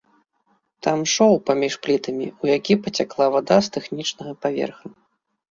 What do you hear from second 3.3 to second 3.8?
вада з